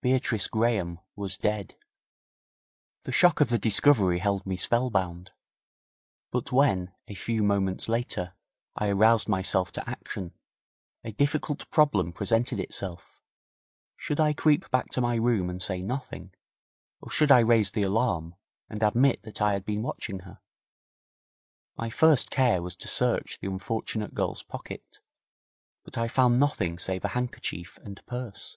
Beatrice 0.00 0.48
Graham 0.48 0.98
was 1.14 1.36
dead. 1.38 1.76
The 3.04 3.12
shock 3.12 3.40
of 3.40 3.48
the 3.48 3.60
discovery 3.60 4.18
held 4.18 4.44
me 4.44 4.56
spellbound. 4.56 5.30
But 6.32 6.50
when, 6.50 6.92
a 7.06 7.14
few 7.14 7.44
moments 7.44 7.88
later, 7.88 8.34
I 8.74 8.88
aroused 8.88 9.28
myself 9.28 9.70
to 9.70 9.88
action, 9.88 10.34
a 11.04 11.12
difficult 11.12 11.70
problem 11.70 12.12
presented 12.12 12.58
itself. 12.58 13.20
Should 13.96 14.18
I 14.18 14.32
creep 14.32 14.68
back 14.72 14.88
to 14.94 15.00
my 15.00 15.14
room 15.14 15.48
and 15.48 15.62
say 15.62 15.80
nothing, 15.80 16.32
or 17.00 17.08
should 17.08 17.30
I 17.30 17.38
raise 17.38 17.70
the 17.70 17.84
alarm, 17.84 18.34
and 18.68 18.82
admit 18.82 19.22
that 19.22 19.40
I 19.40 19.52
had 19.52 19.64
been 19.64 19.84
watching 19.84 20.18
her? 20.26 20.40
My 21.76 21.88
first 21.88 22.32
care 22.32 22.62
was 22.62 22.74
to 22.74 22.88
search 22.88 23.38
the 23.38 23.46
unfortunate 23.46 24.12
girl's 24.12 24.42
pocket, 24.42 24.98
but 25.84 25.96
I 25.96 26.08
found 26.08 26.40
nothing 26.40 26.80
save 26.80 27.04
a 27.04 27.08
handkerchief 27.14 27.78
and 27.84 28.04
purse. 28.06 28.56